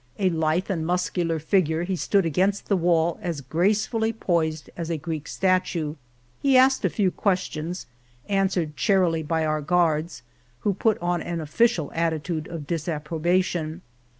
A 0.17 0.31
lithe 0.31 0.71
and 0.71 0.83
muscular 0.83 1.37
figure, 1.37 1.83
he 1.83 1.95
stood 1.95 2.25
against 2.25 2.65
the 2.65 2.75
wall 2.75 3.19
as 3.21 3.39
gracefully 3.39 4.11
poised 4.11 4.71
as 4.75 4.89
a 4.89 4.97
Greek 4.97 5.27
statue. 5.27 5.93
He 6.41 6.57
asked 6.57 6.83
a 6.83 6.89
few 6.89 7.11
ques 7.11 7.41
tions, 7.41 7.85
answered 8.27 8.75
charily 8.75 9.21
by 9.21 9.45
our 9.45 9.61
guards, 9.61 10.23
who 10.61 10.73
put 10.73 10.97
on 11.03 11.21
an 11.21 11.39
official 11.39 11.91
attitude 11.93 12.47
of 12.47 12.65
disapprobation. 12.65 13.83